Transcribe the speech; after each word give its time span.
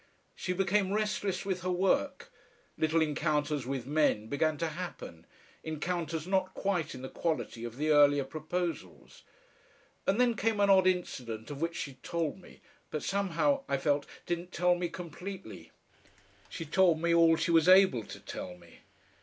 She 0.35 0.53
became 0.53 0.93
restless 0.93 1.45
with 1.45 1.61
her 1.61 1.69
work; 1.69 2.31
little 2.75 3.03
encounters 3.03 3.67
with 3.67 3.85
men 3.85 4.29
began 4.29 4.57
to 4.57 4.69
happen, 4.69 5.27
encounters 5.63 6.25
not 6.25 6.55
quite 6.55 6.95
in 6.95 7.03
the 7.03 7.07
quality 7.07 7.63
of 7.63 7.77
the 7.77 7.91
earlier 7.91 8.23
proposals; 8.23 9.21
and 10.07 10.19
then 10.19 10.33
came 10.33 10.59
an 10.59 10.71
odd 10.71 10.87
incident 10.87 11.51
of 11.51 11.61
which 11.61 11.75
she 11.75 11.99
told 12.01 12.39
me, 12.39 12.61
but 12.89 13.03
somehow, 13.03 13.63
I 13.69 13.77
felt, 13.77 14.07
didn't 14.25 14.51
tell 14.51 14.73
me 14.73 14.89
completely. 14.89 15.71
She 16.49 16.65
told 16.65 16.99
me 16.99 17.13
all 17.13 17.35
she 17.35 17.51
was 17.51 17.69
able 17.69 18.03
to 18.05 18.19
tell 18.19 18.57
me. 18.57 18.79